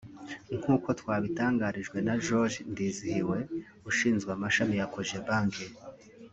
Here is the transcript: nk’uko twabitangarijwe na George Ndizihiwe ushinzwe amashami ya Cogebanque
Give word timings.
nk’uko 0.59 0.87
twabitangarijwe 0.99 1.97
na 2.05 2.13
George 2.23 2.57
Ndizihiwe 2.71 3.37
ushinzwe 3.89 4.29
amashami 4.37 4.75
ya 4.77 4.87
Cogebanque 4.93 5.65